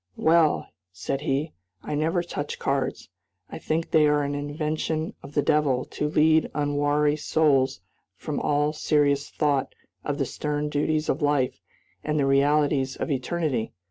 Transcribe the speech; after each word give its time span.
"Well," 0.17 0.67
said 0.91 1.21
he, 1.21 1.53
"I 1.83 1.93
never 1.93 2.23
touch 2.23 2.57
cards. 2.57 3.09
I 3.51 3.59
think 3.59 3.91
they 3.91 4.07
are 4.07 4.23
an 4.23 4.33
invention 4.33 5.13
of 5.21 5.35
the 5.35 5.43
devil 5.43 5.85
to 5.85 6.09
lead 6.09 6.49
unwary 6.55 7.15
souls 7.15 7.81
from 8.15 8.39
all 8.39 8.73
serious 8.73 9.29
thought 9.29 9.75
of 10.03 10.17
the 10.17 10.25
stern 10.25 10.69
duties 10.69 11.07
of 11.07 11.21
life 11.21 11.61
and 12.03 12.17
the 12.17 12.25
realities 12.25 12.95
of 12.95 13.11
eternity! 13.11 13.73